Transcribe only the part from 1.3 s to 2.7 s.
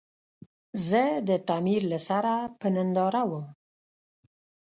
تعمير له سره په